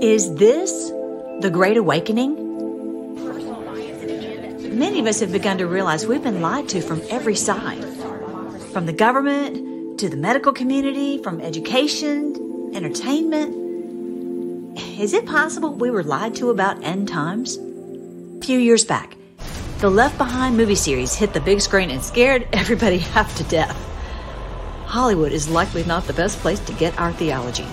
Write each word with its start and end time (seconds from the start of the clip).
Is 0.00 0.34
this 0.34 0.90
the 1.40 1.48
Great 1.50 1.78
Awakening? 1.78 2.36
Many 4.78 5.00
of 5.00 5.06
us 5.06 5.20
have 5.20 5.32
begun 5.32 5.56
to 5.56 5.66
realize 5.66 6.06
we've 6.06 6.22
been 6.22 6.42
lied 6.42 6.68
to 6.68 6.82
from 6.82 7.00
every 7.08 7.34
side 7.34 7.82
from 8.74 8.84
the 8.84 8.92
government 8.92 9.98
to 9.98 10.10
the 10.10 10.18
medical 10.18 10.52
community, 10.52 11.16
from 11.22 11.40
education, 11.40 12.70
entertainment. 12.74 14.78
Is 15.00 15.14
it 15.14 15.24
possible 15.24 15.72
we 15.72 15.88
were 15.88 16.04
lied 16.04 16.34
to 16.34 16.50
about 16.50 16.84
end 16.84 17.08
times? 17.08 17.56
A 17.56 18.44
few 18.44 18.58
years 18.58 18.84
back, 18.84 19.16
the 19.78 19.88
Left 19.88 20.18
Behind 20.18 20.58
movie 20.58 20.74
series 20.74 21.14
hit 21.14 21.32
the 21.32 21.40
big 21.40 21.62
screen 21.62 21.88
and 21.88 22.04
scared 22.04 22.46
everybody 22.52 22.98
half 22.98 23.34
to 23.38 23.44
death. 23.44 23.74
Hollywood 24.84 25.32
is 25.32 25.48
likely 25.48 25.84
not 25.84 26.04
the 26.04 26.12
best 26.12 26.38
place 26.40 26.60
to 26.60 26.74
get 26.74 26.98
our 26.98 27.14
theology. 27.14 27.64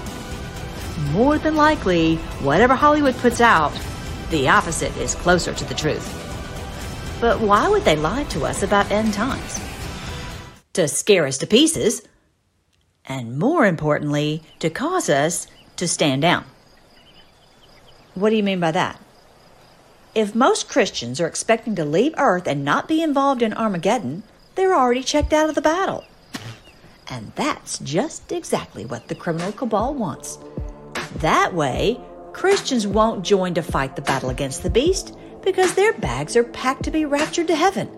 More 1.11 1.37
than 1.37 1.55
likely, 1.55 2.15
whatever 2.41 2.75
Hollywood 2.75 3.15
puts 3.17 3.41
out, 3.41 3.71
the 4.29 4.47
opposite 4.47 4.95
is 4.97 5.15
closer 5.15 5.53
to 5.53 5.65
the 5.65 5.75
truth. 5.75 6.07
But 7.21 7.39
why 7.39 7.67
would 7.67 7.83
they 7.83 7.95
lie 7.95 8.23
to 8.25 8.45
us 8.45 8.63
about 8.63 8.89
end 8.91 9.13
times? 9.13 9.59
To 10.73 10.87
scare 10.87 11.27
us 11.27 11.37
to 11.39 11.47
pieces, 11.47 12.01
and 13.05 13.37
more 13.37 13.65
importantly, 13.65 14.43
to 14.59 14.69
cause 14.69 15.09
us 15.09 15.47
to 15.75 15.87
stand 15.87 16.21
down. 16.21 16.45
What 18.15 18.29
do 18.29 18.35
you 18.35 18.43
mean 18.43 18.59
by 18.59 18.71
that? 18.71 18.99
If 20.15 20.35
most 20.35 20.69
Christians 20.69 21.19
are 21.19 21.27
expecting 21.27 21.75
to 21.75 21.85
leave 21.85 22.13
Earth 22.17 22.47
and 22.47 22.63
not 22.63 22.87
be 22.87 23.01
involved 23.01 23.41
in 23.41 23.53
Armageddon, 23.53 24.23
they're 24.55 24.75
already 24.75 25.03
checked 25.03 25.33
out 25.33 25.49
of 25.49 25.55
the 25.55 25.61
battle. 25.61 26.03
And 27.09 27.31
that's 27.35 27.79
just 27.79 28.31
exactly 28.31 28.85
what 28.85 29.07
the 29.07 29.15
criminal 29.15 29.51
cabal 29.51 29.93
wants. 29.93 30.37
That 31.17 31.53
way, 31.53 31.99
Christians 32.33 32.87
won't 32.87 33.23
join 33.23 33.53
to 33.53 33.61
fight 33.61 33.95
the 33.95 34.01
battle 34.01 34.29
against 34.29 34.63
the 34.63 34.69
beast 34.69 35.15
because 35.43 35.75
their 35.75 35.93
bags 35.93 36.35
are 36.35 36.43
packed 36.43 36.83
to 36.83 36.91
be 36.91 37.05
raptured 37.05 37.47
to 37.47 37.55
heaven. 37.55 37.89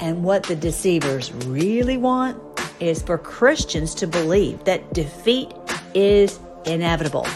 And 0.00 0.24
what 0.24 0.44
the 0.44 0.56
deceivers 0.56 1.32
really 1.32 1.96
want 1.96 2.40
is 2.80 3.02
for 3.02 3.18
Christians 3.18 3.94
to 3.96 4.06
believe 4.06 4.64
that 4.64 4.92
defeat 4.92 5.52
is 5.94 6.38
inevitable. 6.66 7.26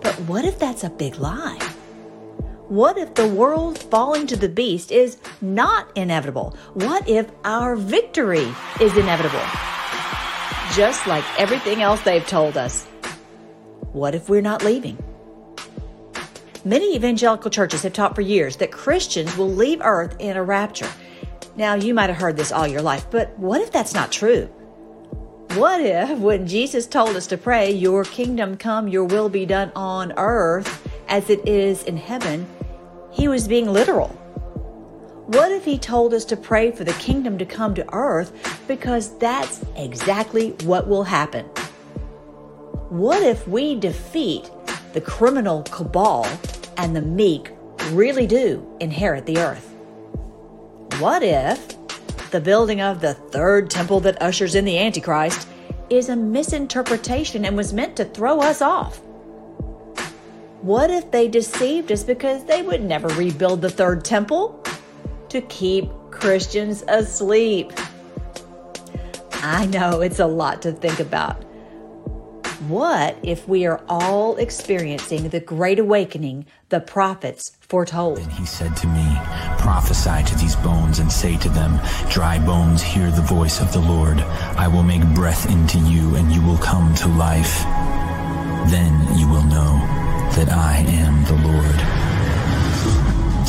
But 0.00 0.14
what 0.26 0.44
if 0.44 0.58
that's 0.58 0.84
a 0.84 0.90
big 0.90 1.16
lie? 1.16 1.58
What 2.68 2.98
if 2.98 3.14
the 3.14 3.26
world 3.26 3.78
falling 3.78 4.26
to 4.26 4.36
the 4.36 4.48
beast 4.48 4.92
is 4.92 5.16
not 5.40 5.88
inevitable? 5.96 6.56
What 6.74 7.08
if 7.08 7.30
our 7.44 7.76
victory 7.76 8.46
is 8.80 8.96
inevitable? 8.96 9.44
Just 10.74 11.06
like 11.06 11.24
everything 11.40 11.80
else 11.80 12.02
they've 12.02 12.26
told 12.26 12.58
us. 12.58 12.86
What 13.92 14.14
if 14.14 14.28
we're 14.28 14.42
not 14.42 14.64
leaving? 14.64 14.98
Many 16.64 16.94
evangelical 16.94 17.50
churches 17.50 17.82
have 17.84 17.94
taught 17.94 18.14
for 18.14 18.20
years 18.20 18.56
that 18.56 18.70
Christians 18.70 19.36
will 19.36 19.50
leave 19.50 19.80
earth 19.82 20.16
in 20.18 20.36
a 20.36 20.42
rapture. 20.42 20.90
Now, 21.56 21.74
you 21.74 21.94
might 21.94 22.10
have 22.10 22.18
heard 22.18 22.36
this 22.36 22.52
all 22.52 22.66
your 22.66 22.82
life, 22.82 23.06
but 23.10 23.36
what 23.38 23.62
if 23.62 23.72
that's 23.72 23.94
not 23.94 24.12
true? 24.12 24.44
What 25.54 25.80
if, 25.80 26.18
when 26.18 26.46
Jesus 26.46 26.86
told 26.86 27.16
us 27.16 27.26
to 27.28 27.38
pray, 27.38 27.70
Your 27.70 28.04
kingdom 28.04 28.56
come, 28.56 28.88
your 28.88 29.04
will 29.04 29.30
be 29.30 29.46
done 29.46 29.72
on 29.74 30.12
earth 30.16 30.86
as 31.08 31.30
it 31.30 31.48
is 31.48 31.82
in 31.84 31.96
heaven, 31.96 32.46
he 33.10 33.28
was 33.28 33.48
being 33.48 33.72
literal? 33.72 34.08
What 35.28 35.50
if 35.52 35.64
he 35.64 35.78
told 35.78 36.12
us 36.12 36.24
to 36.26 36.36
pray 36.36 36.70
for 36.70 36.84
the 36.84 36.92
kingdom 36.94 37.38
to 37.38 37.44
come 37.46 37.74
to 37.74 37.94
earth 37.94 38.62
because 38.68 39.16
that's 39.18 39.64
exactly 39.76 40.50
what 40.64 40.88
will 40.88 41.04
happen? 41.04 41.48
What 42.88 43.22
if 43.22 43.46
we 43.46 43.74
defeat 43.74 44.50
the 44.94 45.02
criminal 45.02 45.62
cabal 45.64 46.26
and 46.78 46.96
the 46.96 47.02
meek 47.02 47.50
really 47.90 48.26
do 48.26 48.66
inherit 48.80 49.26
the 49.26 49.36
earth? 49.36 49.74
What 50.98 51.22
if 51.22 51.76
the 52.30 52.40
building 52.40 52.80
of 52.80 53.02
the 53.02 53.12
third 53.12 53.68
temple 53.68 54.00
that 54.00 54.22
ushers 54.22 54.54
in 54.54 54.64
the 54.64 54.78
Antichrist 54.78 55.46
is 55.90 56.08
a 56.08 56.16
misinterpretation 56.16 57.44
and 57.44 57.58
was 57.58 57.74
meant 57.74 57.94
to 57.96 58.06
throw 58.06 58.40
us 58.40 58.62
off? 58.62 59.02
What 60.62 60.90
if 60.90 61.10
they 61.10 61.28
deceived 61.28 61.92
us 61.92 62.02
because 62.02 62.46
they 62.46 62.62
would 62.62 62.82
never 62.82 63.08
rebuild 63.08 63.60
the 63.60 63.68
third 63.68 64.02
temple? 64.02 64.64
To 65.28 65.42
keep 65.42 65.90
Christians 66.10 66.84
asleep. 66.88 67.70
I 69.42 69.66
know 69.66 70.00
it's 70.00 70.20
a 70.20 70.26
lot 70.26 70.62
to 70.62 70.72
think 70.72 71.00
about. 71.00 71.44
What 72.66 73.16
if 73.22 73.46
we 73.46 73.66
are 73.66 73.80
all 73.88 74.36
experiencing 74.36 75.28
the 75.28 75.38
great 75.38 75.78
awakening 75.78 76.46
the 76.70 76.80
prophets 76.80 77.56
foretold? 77.60 78.18
And 78.18 78.32
he 78.32 78.46
said 78.46 78.76
to 78.78 78.88
me, 78.88 79.16
Prophesy 79.58 80.24
to 80.24 80.38
these 80.38 80.56
bones 80.56 80.98
and 80.98 81.10
say 81.10 81.36
to 81.36 81.48
them, 81.48 81.78
Dry 82.10 82.44
bones, 82.44 82.82
hear 82.82 83.12
the 83.12 83.22
voice 83.22 83.60
of 83.60 83.72
the 83.72 83.78
Lord. 83.78 84.18
I 84.18 84.66
will 84.66 84.82
make 84.82 85.06
breath 85.14 85.48
into 85.48 85.78
you, 85.78 86.16
and 86.16 86.32
you 86.32 86.44
will 86.44 86.58
come 86.58 86.92
to 86.96 87.06
life. 87.06 87.62
Then 88.72 89.16
you 89.16 89.28
will 89.28 89.44
know 89.44 89.78
that 90.34 90.48
I 90.48 90.78
am 90.78 91.24
the 91.26 91.48
Lord. 91.48 92.07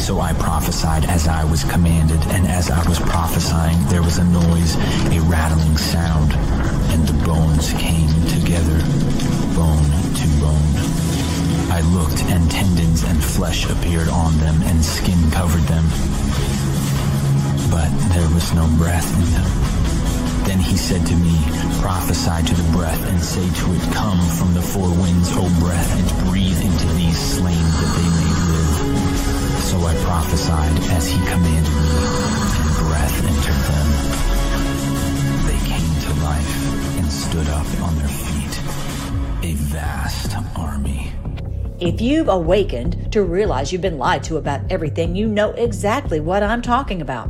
So 0.10 0.22
I 0.22 0.34
prophesied 0.34 1.06
as 1.06 1.28
I 1.28 1.44
was 1.44 1.64
commanded, 1.66 2.20
and 2.34 2.48
as 2.48 2.72
I 2.72 2.82
was 2.90 2.98
prophesying, 2.98 3.78
there 3.90 4.02
was 4.02 4.18
a 4.18 4.24
noise, 4.24 4.74
a 5.14 5.22
rattling 5.30 5.78
sound, 5.78 6.34
and 6.90 7.08
the 7.08 7.14
bones 7.24 7.72
came 7.74 8.10
together, 8.26 8.82
bone 9.54 9.86
to 10.18 10.28
bone. 10.42 10.74
I 11.70 11.82
looked, 11.94 12.24
and 12.24 12.50
tendons 12.50 13.04
and 13.04 13.24
flesh 13.24 13.70
appeared 13.70 14.10
on 14.10 14.36
them, 14.40 14.64
and 14.64 14.84
skin 14.84 15.30
covered 15.30 15.70
them. 15.70 15.86
But 17.70 17.94
there 18.10 18.34
was 18.34 18.52
no 18.58 18.66
breath 18.82 19.06
in 19.14 19.30
them. 19.30 19.50
Then 20.50 20.58
he 20.58 20.76
said 20.76 21.06
to 21.06 21.16
me, 21.16 21.38
Prophesy 21.86 22.48
to 22.50 22.56
the 22.56 22.72
breath, 22.72 23.06
and 23.06 23.22
say 23.22 23.46
to 23.46 23.66
it, 23.78 23.94
Come 23.94 24.20
from 24.42 24.56
the 24.56 24.62
four 24.64 24.90
winds, 24.90 25.30
O 25.34 25.46
breath, 25.62 25.92
and 25.94 26.28
breathe 26.28 26.60
into 26.66 26.88
these 26.98 27.20
slain 27.38 27.62
that 27.62 27.94
they 27.94 28.24
may. 28.24 28.29
So 29.70 29.78
I 29.78 29.94
prophesied 29.98 30.80
as 30.94 31.08
he 31.08 31.18
commanded 31.28 31.72
me, 31.72 31.90
and 32.58 32.72
breath 32.80 33.18
entered 33.24 33.62
them. 33.70 33.88
They 35.46 35.60
came 35.70 35.94
to 36.02 36.12
life 36.24 36.54
and 36.98 37.08
stood 37.12 37.48
up 37.50 37.68
on 37.84 37.96
their 38.00 38.08
feet, 38.08 38.56
a 39.48 39.54
vast 39.66 40.36
army. 40.58 41.12
If 41.80 42.02
you've 42.02 42.30
awakened 42.30 43.14
to 43.14 43.22
realize 43.22 43.72
you've 43.72 43.84
been 43.84 44.00
lied 44.00 44.24
to 44.24 44.38
about 44.38 44.62
everything, 44.72 45.16
you 45.16 45.28
know 45.28 45.52
exactly 45.52 46.20
what 46.20 46.42
I'm 46.42 46.64
talking 46.64 47.04
about. 47.04 47.30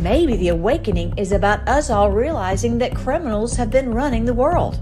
Maybe 0.00 0.34
the 0.38 0.48
awakening 0.48 1.18
is 1.18 1.30
about 1.30 1.68
us 1.68 1.90
all 1.90 2.10
realizing 2.10 2.78
that 2.78 2.96
criminals 2.96 3.54
have 3.56 3.70
been 3.70 3.92
running 3.92 4.24
the 4.24 4.32
world. 4.32 4.80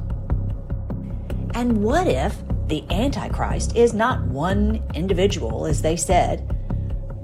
And 1.54 1.82
what 1.82 2.06
if 2.06 2.36
the 2.68 2.84
Antichrist 2.88 3.74
is 3.74 3.94
not 3.94 4.24
one 4.28 4.80
individual, 4.94 5.66
as 5.66 5.82
they 5.82 5.96
said, 5.96 6.53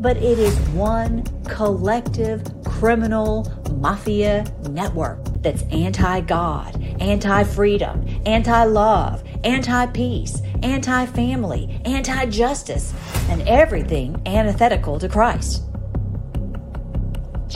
but 0.01 0.17
it 0.17 0.39
is 0.39 0.59
one 0.71 1.23
collective 1.45 2.43
criminal 2.65 3.51
mafia 3.77 4.45
network 4.71 5.19
that's 5.43 5.63
anti 5.71 6.21
God, 6.23 6.83
anti 7.01 7.45
freedom, 7.45 8.07
anti 8.27 8.65
love, 8.65 9.23
anti 9.45 9.87
peace, 9.87 10.41
anti 10.63 11.07
family, 11.07 11.81
anti 11.85 12.27
justice, 12.27 12.95
and 13.29 13.43
everything 13.43 14.21
antithetical 14.27 14.99
to 14.99 15.09
Christ. 15.09 15.63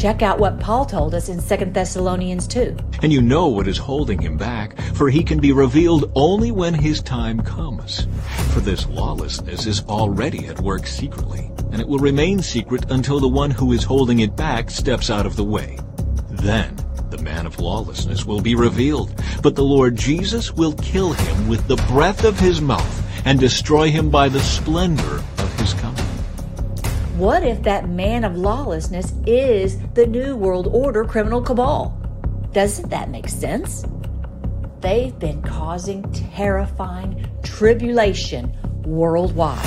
Check 0.05 0.21
out 0.21 0.39
what 0.39 0.61
Paul 0.61 0.85
told 0.85 1.15
us 1.15 1.31
in 1.31 1.41
2 1.41 1.73
Thessalonians 1.73 2.47
2. 2.49 2.77
And 3.03 3.11
you 3.11 3.23
know 3.23 3.47
what 3.49 3.67
is 3.67 3.79
holding 3.79 4.21
him 4.21 4.37
back, 4.37 4.79
for 4.93 5.09
he 5.09 5.25
can 5.25 5.41
be 5.41 5.51
revealed 5.51 6.13
only 6.15 6.51
when 6.51 6.75
his 6.75 7.01
time 7.01 7.41
comes. 7.41 8.07
For 8.53 8.61
this 8.61 8.87
lawlessness 8.87 9.65
is 9.65 9.83
already 9.85 10.47
at 10.47 10.61
work 10.61 10.87
secretly, 10.87 11.51
and 11.73 11.81
it 11.81 11.89
will 11.89 12.01
remain 12.01 12.43
secret 12.43 12.91
until 12.91 13.19
the 13.19 13.27
one 13.27 13.51
who 13.51 13.73
is 13.73 13.83
holding 13.83 14.21
it 14.21 14.37
back 14.37 14.69
steps 14.69 15.09
out 15.09 15.25
of 15.25 15.37
the 15.37 15.45
way. 15.45 15.79
Then 16.29 16.77
the 17.09 17.23
man 17.23 17.47
of 17.47 17.59
lawlessness 17.59 18.27
will 18.27 18.43
be 18.43 18.55
revealed, 18.55 19.19
but 19.43 19.57
the 19.57 19.65
Lord 19.65 19.97
Jesus 19.97 20.53
will 20.53 20.75
kill 20.75 21.15
him 21.15 21.49
with 21.49 21.67
the 21.67 21.83
breath 21.89 22.25
of 22.25 22.39
his 22.39 22.61
mouth 22.61 23.25
and 23.25 23.41
destroy 23.41 23.91
him 23.91 24.11
by 24.11 24.29
the 24.29 24.41
splendor. 24.41 25.23
What 27.15 27.45
if 27.45 27.63
that 27.63 27.89
man 27.89 28.25
of 28.25 28.37
lawlessness 28.37 29.15
is 29.25 29.79
the 29.95 30.05
New 30.05 30.35
World 30.35 30.67
Order 30.67 31.05
criminal 31.05 31.41
cabal? 31.41 31.97
Doesn't 32.51 32.89
that 32.91 33.09
make 33.09 33.29
sense? 33.29 33.85
They've 34.81 35.17
been 35.17 35.41
causing 35.41 36.03
terrifying 36.11 37.25
tribulation 37.45 38.53
worldwide. 38.83 39.65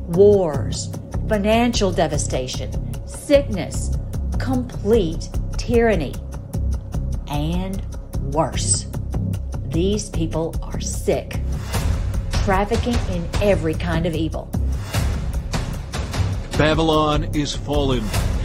Wars, 0.00 0.92
financial 1.30 1.90
devastation, 1.90 2.70
sickness, 3.08 3.96
complete 4.38 5.30
tyranny, 5.56 6.14
and 7.28 7.82
worse. 8.34 8.84
These 9.68 10.10
people 10.10 10.54
are 10.62 10.78
sick, 10.78 11.40
trafficking 12.44 12.98
in 13.16 13.26
every 13.40 13.72
kind 13.72 14.04
of 14.04 14.14
evil. 14.14 14.50
Babylon 16.56 17.24
is 17.34 17.52
fallen. 17.52 18.04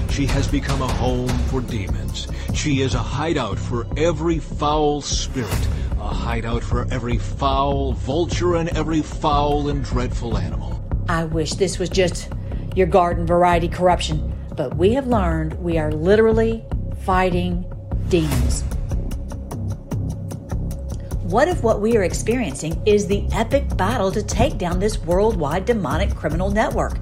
She 0.09 0.25
has 0.25 0.47
become 0.47 0.81
a 0.81 0.87
home 0.87 1.29
for 1.47 1.61
demons. 1.61 2.27
She 2.55 2.81
is 2.81 2.95
a 2.95 2.97
hideout 2.97 3.59
for 3.59 3.85
every 3.97 4.39
foul 4.39 5.01
spirit, 5.01 5.67
a 5.99 6.07
hideout 6.07 6.63
for 6.63 6.91
every 6.91 7.19
foul 7.19 7.93
vulture 7.93 8.55
and 8.55 8.69
every 8.69 9.03
foul 9.03 9.69
and 9.69 9.83
dreadful 9.83 10.39
animal. 10.39 10.83
I 11.07 11.25
wish 11.25 11.53
this 11.53 11.77
was 11.77 11.87
just 11.87 12.29
your 12.75 12.87
garden 12.87 13.27
variety 13.27 13.67
corruption, 13.67 14.35
but 14.57 14.75
we 14.75 14.95
have 14.95 15.05
learned 15.05 15.53
we 15.59 15.77
are 15.77 15.91
literally 15.91 16.65
fighting 17.03 17.63
demons. 18.09 18.63
What 21.21 21.47
if 21.47 21.61
what 21.61 21.79
we 21.79 21.95
are 21.95 22.03
experiencing 22.03 22.81
is 22.87 23.05
the 23.05 23.27
epic 23.33 23.77
battle 23.77 24.11
to 24.13 24.23
take 24.23 24.57
down 24.57 24.79
this 24.79 24.97
worldwide 24.97 25.65
demonic 25.65 26.15
criminal 26.15 26.49
network? 26.49 26.97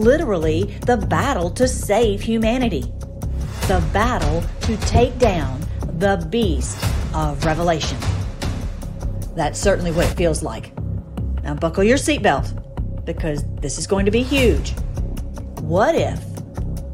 Literally, 0.00 0.62
the 0.86 0.96
battle 0.96 1.50
to 1.50 1.68
save 1.68 2.22
humanity. 2.22 2.90
The 3.68 3.86
battle 3.92 4.42
to 4.62 4.76
take 4.78 5.18
down 5.18 5.60
the 5.98 6.26
beast 6.30 6.82
of 7.14 7.44
Revelation. 7.44 7.98
That's 9.36 9.58
certainly 9.58 9.92
what 9.92 10.10
it 10.10 10.14
feels 10.16 10.42
like. 10.42 10.72
Now, 11.42 11.52
buckle 11.52 11.84
your 11.84 11.98
seatbelt 11.98 13.04
because 13.04 13.44
this 13.60 13.76
is 13.76 13.86
going 13.86 14.06
to 14.06 14.10
be 14.10 14.22
huge. 14.22 14.70
What 15.60 15.94
if 15.94 16.18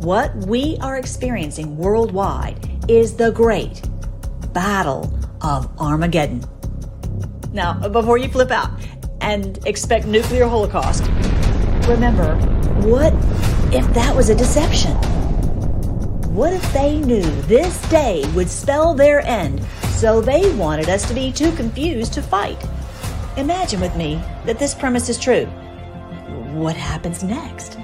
what 0.00 0.34
we 0.38 0.76
are 0.80 0.96
experiencing 0.96 1.76
worldwide 1.76 2.90
is 2.90 3.14
the 3.14 3.30
great 3.30 3.82
battle 4.52 5.16
of 5.42 5.70
Armageddon? 5.78 6.44
Now, 7.52 7.86
before 7.88 8.18
you 8.18 8.26
flip 8.26 8.50
out 8.50 8.70
and 9.20 9.64
expect 9.64 10.06
nuclear 10.06 10.48
holocaust, 10.48 11.04
remember, 11.86 12.34
what 12.84 13.12
if 13.74 13.86
that 13.94 14.14
was 14.14 14.28
a 14.28 14.34
deception? 14.34 14.92
What 16.34 16.52
if 16.52 16.72
they 16.72 16.98
knew 16.98 17.22
this 17.42 17.80
day 17.88 18.24
would 18.34 18.50
spell 18.50 18.94
their 18.94 19.20
end, 19.26 19.64
so 19.94 20.20
they 20.20 20.54
wanted 20.54 20.88
us 20.88 21.06
to 21.08 21.14
be 21.14 21.32
too 21.32 21.52
confused 21.52 22.12
to 22.14 22.22
fight? 22.22 22.62
Imagine 23.36 23.80
with 23.80 23.96
me 23.96 24.20
that 24.44 24.58
this 24.58 24.74
premise 24.74 25.08
is 25.08 25.18
true. 25.18 25.46
What 26.54 26.76
happens 26.76 27.22
next? 27.22 27.78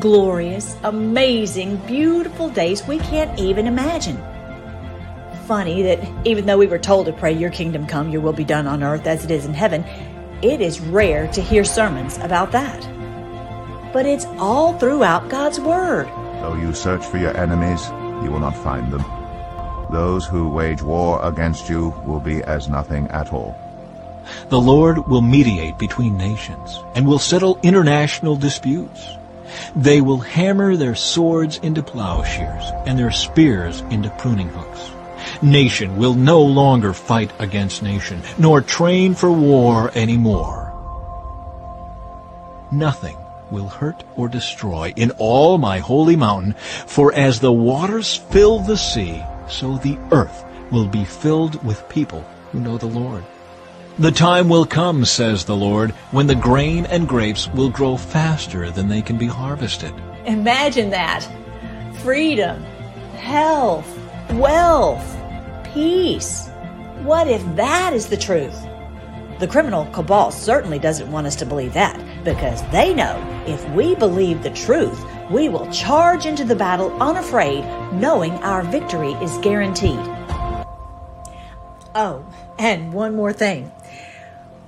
Glorious, 0.00 0.76
amazing, 0.84 1.76
beautiful 1.86 2.48
days 2.48 2.86
we 2.86 2.98
can't 2.98 3.38
even 3.38 3.66
imagine 3.66 4.16
funny 5.48 5.80
that 5.80 5.98
even 6.26 6.44
though 6.44 6.58
we 6.58 6.66
were 6.66 6.78
told 6.78 7.06
to 7.06 7.12
pray, 7.12 7.32
Your 7.32 7.50
kingdom 7.50 7.86
come, 7.86 8.10
your 8.10 8.20
will 8.20 8.34
be 8.34 8.44
done 8.44 8.66
on 8.66 8.82
earth 8.82 9.06
as 9.06 9.24
it 9.24 9.30
is 9.30 9.46
in 9.46 9.54
heaven, 9.54 9.82
it 10.42 10.60
is 10.60 10.78
rare 10.78 11.26
to 11.28 11.40
hear 11.40 11.64
sermons 11.64 12.18
about 12.18 12.52
that. 12.52 12.97
But 13.92 14.06
it's 14.06 14.26
all 14.38 14.78
throughout 14.78 15.28
God's 15.28 15.58
Word. 15.58 16.06
Though 16.40 16.54
you 16.54 16.74
search 16.74 17.04
for 17.04 17.18
your 17.18 17.36
enemies, 17.36 17.88
you 18.22 18.30
will 18.30 18.40
not 18.40 18.56
find 18.56 18.92
them. 18.92 19.04
Those 19.90 20.26
who 20.26 20.48
wage 20.48 20.82
war 20.82 21.24
against 21.24 21.68
you 21.68 21.94
will 22.04 22.20
be 22.20 22.42
as 22.42 22.68
nothing 22.68 23.08
at 23.08 23.32
all. 23.32 23.56
The 24.50 24.60
Lord 24.60 25.06
will 25.08 25.22
mediate 25.22 25.78
between 25.78 26.18
nations 26.18 26.78
and 26.94 27.06
will 27.06 27.18
settle 27.18 27.58
international 27.62 28.36
disputes. 28.36 29.08
They 29.74 30.02
will 30.02 30.18
hammer 30.18 30.76
their 30.76 30.94
swords 30.94 31.58
into 31.58 31.82
plowshares 31.82 32.64
and 32.86 32.98
their 32.98 33.10
spears 33.10 33.80
into 33.90 34.10
pruning 34.10 34.48
hooks. 34.48 34.90
Nation 35.42 35.96
will 35.96 36.14
no 36.14 36.42
longer 36.42 36.92
fight 36.92 37.32
against 37.38 37.82
nation, 37.82 38.20
nor 38.38 38.60
train 38.60 39.14
for 39.14 39.32
war 39.32 39.90
anymore. 39.94 40.66
Nothing 42.70 43.16
will 43.50 43.68
hurt 43.68 44.04
or 44.16 44.28
destroy 44.28 44.92
in 44.96 45.10
all 45.12 45.58
my 45.58 45.78
holy 45.78 46.16
mountain, 46.16 46.54
for 46.86 47.12
as 47.14 47.40
the 47.40 47.52
waters 47.52 48.16
fill 48.30 48.60
the 48.60 48.76
sea, 48.76 49.22
so 49.48 49.78
the 49.78 49.98
earth 50.12 50.44
will 50.70 50.86
be 50.86 51.04
filled 51.04 51.62
with 51.64 51.88
people 51.88 52.24
who 52.52 52.60
know 52.60 52.78
the 52.78 52.86
Lord. 52.86 53.24
The 53.98 54.12
time 54.12 54.48
will 54.48 54.64
come, 54.64 55.04
says 55.04 55.44
the 55.44 55.56
Lord, 55.56 55.90
when 56.12 56.26
the 56.26 56.34
grain 56.34 56.86
and 56.86 57.08
grapes 57.08 57.48
will 57.48 57.70
grow 57.70 57.96
faster 57.96 58.70
than 58.70 58.88
they 58.88 59.02
can 59.02 59.18
be 59.18 59.26
harvested. 59.26 59.92
Imagine 60.24 60.90
that. 60.90 61.26
Freedom, 62.02 62.62
health, 63.16 63.98
wealth 64.32 65.16
peace. 65.72 66.48
What 67.02 67.28
if 67.28 67.44
that 67.56 67.92
is 67.92 68.06
the 68.06 68.16
truth? 68.16 68.56
The 69.38 69.46
criminal 69.46 69.86
cabal 69.86 70.30
certainly 70.30 70.78
doesn't 70.78 71.10
want 71.10 71.26
us 71.26 71.36
to 71.36 71.46
believe 71.46 71.72
that 71.74 71.96
because 72.24 72.62
they 72.70 72.94
know 72.94 73.44
if 73.46 73.68
we 73.70 73.94
believe 73.94 74.42
the 74.42 74.50
truth, 74.50 75.04
we 75.30 75.48
will 75.48 75.70
charge 75.70 76.26
into 76.26 76.44
the 76.44 76.56
battle 76.56 76.90
unafraid, 77.02 77.64
knowing 77.92 78.32
our 78.34 78.62
victory 78.62 79.12
is 79.14 79.38
guaranteed. 79.38 79.98
Oh, 81.94 82.24
and 82.58 82.92
one 82.92 83.14
more 83.14 83.32
thing. 83.32 83.72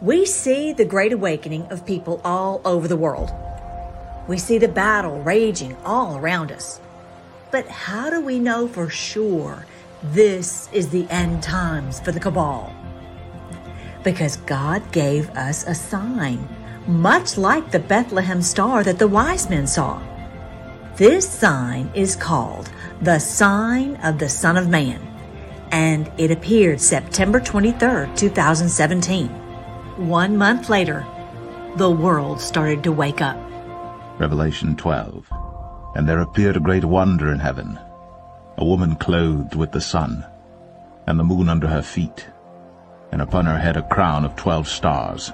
We 0.00 0.24
see 0.24 0.72
the 0.72 0.84
great 0.84 1.12
awakening 1.12 1.66
of 1.66 1.86
people 1.86 2.20
all 2.24 2.60
over 2.64 2.88
the 2.88 2.96
world. 2.96 3.30
We 4.28 4.38
see 4.38 4.58
the 4.58 4.68
battle 4.68 5.20
raging 5.22 5.76
all 5.84 6.16
around 6.16 6.52
us. 6.52 6.80
But 7.50 7.68
how 7.68 8.10
do 8.10 8.20
we 8.20 8.38
know 8.38 8.68
for 8.68 8.88
sure 8.88 9.66
this 10.02 10.70
is 10.72 10.88
the 10.88 11.06
end 11.10 11.42
times 11.42 12.00
for 12.00 12.10
the 12.10 12.20
cabal. 12.20 12.72
Because 14.02 14.38
God 14.38 14.92
gave 14.92 15.28
us 15.36 15.66
a 15.66 15.74
sign, 15.74 16.48
much 16.90 17.38
like 17.38 17.70
the 17.70 17.78
Bethlehem 17.78 18.42
star 18.42 18.82
that 18.82 18.98
the 18.98 19.08
wise 19.08 19.48
men 19.48 19.66
saw. 19.66 20.02
This 20.96 21.28
sign 21.28 21.90
is 21.94 22.16
called 22.16 22.70
the 23.00 23.18
sign 23.18 23.96
of 23.96 24.18
the 24.18 24.28
Son 24.28 24.56
of 24.56 24.68
Man, 24.68 25.00
and 25.70 26.10
it 26.18 26.30
appeared 26.30 26.80
September 26.80 27.40
23rd, 27.40 28.16
2017. 28.16 29.28
One 30.08 30.36
month 30.36 30.68
later, 30.68 31.06
the 31.76 31.90
world 31.90 32.40
started 32.40 32.82
to 32.84 32.92
wake 32.92 33.20
up. 33.20 33.38
Revelation 34.18 34.76
12. 34.76 35.26
And 35.94 36.08
there 36.08 36.20
appeared 36.20 36.56
a 36.56 36.60
great 36.60 36.84
wonder 36.84 37.32
in 37.32 37.38
heaven 37.38 37.78
a 38.60 38.64
woman 38.64 38.94
clothed 38.94 39.54
with 39.54 39.72
the 39.72 39.80
sun, 39.80 40.24
and 41.06 41.18
the 41.18 41.24
moon 41.24 41.48
under 41.48 41.66
her 41.66 41.80
feet, 41.80 42.28
and 43.10 43.22
upon 43.22 43.46
her 43.46 43.56
head 43.56 43.76
a 43.76 43.88
crown 43.88 44.22
of 44.22 44.36
twelve 44.36 44.68
stars. 44.68 45.32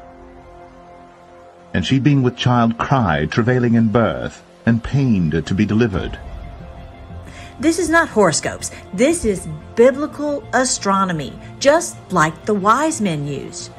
And 1.76 1.84
she 1.84 1.98
being 1.98 2.22
with 2.22 2.38
child 2.38 2.78
cried, 2.78 3.30
travailing 3.30 3.74
in 3.74 3.88
birth, 3.88 4.42
and 4.64 4.82
pained 4.82 5.46
to 5.46 5.54
be 5.54 5.66
delivered. 5.66 6.18
This 7.60 7.78
is 7.78 7.90
not 7.90 8.08
horoscopes. 8.08 8.70
This 8.94 9.26
is 9.26 9.46
biblical 9.74 10.42
astronomy, 10.54 11.38
just 11.58 11.98
like 12.10 12.46
the 12.46 12.54
wise 12.54 13.02
men 13.02 13.26
used. 13.26 13.72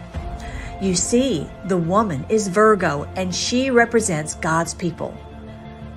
You 0.80 0.94
see, 0.94 1.50
the 1.66 1.78
woman 1.78 2.24
is 2.30 2.50
Virgo, 2.50 3.10
and 3.16 3.34
she 3.34 3.72
represents 3.72 4.36
God's 4.36 4.76
people. 4.76 5.18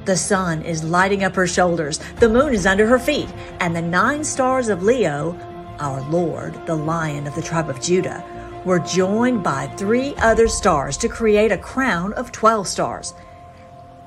The 0.06 0.16
sun 0.16 0.62
is 0.62 0.82
lighting 0.82 1.22
up 1.22 1.34
her 1.34 1.46
shoulders, 1.46 1.98
the 2.18 2.30
moon 2.30 2.54
is 2.54 2.64
under 2.64 2.86
her 2.86 2.98
feet, 2.98 3.28
and 3.60 3.76
the 3.76 3.82
nine 3.82 4.24
stars 4.24 4.70
of 4.70 4.82
Leo, 4.82 5.38
our 5.78 6.00
Lord, 6.08 6.54
the 6.66 6.76
lion 6.76 7.26
of 7.26 7.34
the 7.34 7.42
tribe 7.42 7.68
of 7.68 7.82
Judah, 7.82 8.24
were 8.64 8.78
joined 8.78 9.42
by 9.42 9.66
three 9.76 10.14
other 10.16 10.48
stars 10.48 10.96
to 10.98 11.08
create 11.08 11.52
a 11.52 11.58
crown 11.58 12.12
of 12.14 12.32
12 12.32 12.66
stars. 12.66 13.14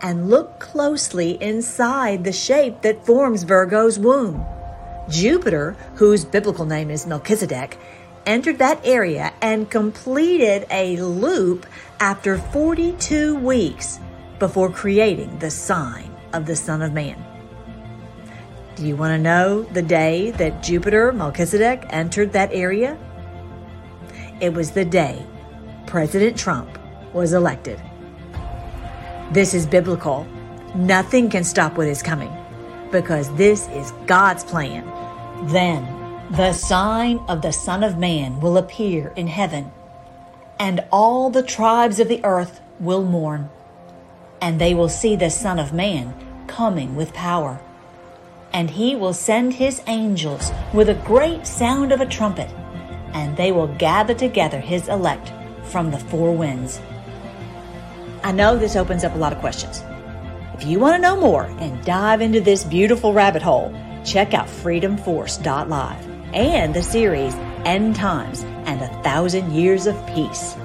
And 0.01 0.29
look 0.29 0.59
closely 0.59 1.41
inside 1.41 2.23
the 2.23 2.33
shape 2.33 2.81
that 2.81 3.05
forms 3.05 3.43
Virgo's 3.43 3.97
womb. 3.97 4.45
Jupiter, 5.09 5.75
whose 5.95 6.25
biblical 6.25 6.65
name 6.65 6.89
is 6.89 7.07
Melchizedek, 7.07 7.77
entered 8.25 8.57
that 8.59 8.79
area 8.85 9.33
and 9.41 9.69
completed 9.69 10.65
a 10.69 10.97
loop 10.97 11.65
after 11.99 12.37
42 12.37 13.35
weeks 13.35 13.99
before 14.39 14.69
creating 14.69 15.39
the 15.39 15.51
sign 15.51 16.09
of 16.33 16.45
the 16.45 16.55
Son 16.55 16.81
of 16.81 16.93
Man. 16.93 17.23
Do 18.75 18.87
you 18.87 18.95
want 18.95 19.11
to 19.11 19.19
know 19.19 19.63
the 19.63 19.81
day 19.81 20.31
that 20.31 20.63
Jupiter 20.63 21.11
Melchizedek 21.11 21.85
entered 21.89 22.33
that 22.33 22.49
area? 22.51 22.97
It 24.39 24.53
was 24.53 24.71
the 24.71 24.85
day 24.85 25.25
President 25.85 26.37
Trump 26.37 26.79
was 27.13 27.33
elected. 27.33 27.81
This 29.31 29.53
is 29.53 29.65
biblical. 29.65 30.27
Nothing 30.75 31.29
can 31.29 31.43
stop 31.43 31.77
what 31.77 31.87
is 31.87 32.01
coming 32.01 32.31
because 32.91 33.33
this 33.35 33.67
is 33.69 33.91
God's 34.05 34.43
plan. 34.43 34.85
Then 35.47 35.83
the 36.31 36.53
sign 36.53 37.19
of 37.27 37.41
the 37.41 37.51
Son 37.51 37.83
of 37.83 37.97
Man 37.97 38.39
will 38.39 38.57
appear 38.57 39.13
in 39.15 39.27
heaven, 39.27 39.71
and 40.59 40.83
all 40.91 41.29
the 41.29 41.43
tribes 41.43 41.99
of 41.99 42.07
the 42.07 42.23
earth 42.23 42.61
will 42.79 43.03
mourn 43.03 43.49
and 44.43 44.59
they 44.59 44.73
will 44.73 44.89
see 44.89 45.15
the 45.15 45.29
Son 45.29 45.57
of 45.57 45.71
Man 45.71 46.13
coming 46.47 46.97
with 46.97 47.13
power. 47.13 47.61
And 48.51 48.69
he 48.69 48.93
will 48.93 49.13
send 49.13 49.53
his 49.53 49.81
angels 49.87 50.51
with 50.73 50.89
a 50.89 51.01
great 51.05 51.47
sound 51.47 51.93
of 51.93 52.01
a 52.01 52.05
trumpet, 52.05 52.49
and 53.13 53.35
they 53.37 53.51
will 53.51 53.67
gather 53.67 54.13
together 54.13 54.59
his 54.59 54.87
elect 54.87 55.31
from 55.65 55.91
the 55.91 55.99
four 55.99 56.35
winds. 56.35 56.81
I 58.23 58.31
know 58.31 58.57
this 58.57 58.75
opens 58.75 59.03
up 59.03 59.15
a 59.15 59.17
lot 59.17 59.33
of 59.33 59.39
questions. 59.39 59.83
If 60.53 60.65
you 60.65 60.79
want 60.79 60.95
to 60.95 61.01
know 61.01 61.19
more 61.19 61.45
and 61.59 61.83
dive 61.83 62.21
into 62.21 62.39
this 62.39 62.63
beautiful 62.63 63.13
rabbit 63.13 63.41
hole, 63.41 63.73
check 64.05 64.33
out 64.33 64.47
freedomforce.live 64.47 66.07
and 66.33 66.73
the 66.73 66.83
series 66.83 67.33
End 67.65 67.95
Times 67.95 68.43
and 68.65 68.81
a 68.81 68.87
Thousand 69.03 69.51
Years 69.51 69.87
of 69.87 69.95
Peace. 70.07 70.55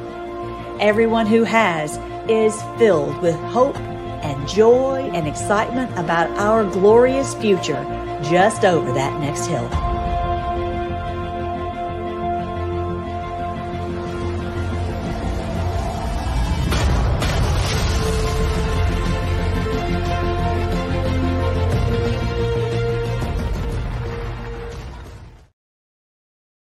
Everyone 0.81 1.26
who 1.26 1.43
has 1.45 1.99
is 2.28 2.61
filled 2.78 3.21
with 3.23 3.35
hope 3.37 3.76
and 3.76 4.49
joy 4.49 5.11
and 5.14 5.26
excitement 5.26 5.90
about 5.99 6.31
our 6.38 6.64
glorious 6.64 7.35
future 7.35 7.83
just 8.23 8.64
over 8.64 8.93
that 8.93 9.21
next 9.21 9.47
hill. 9.47 9.88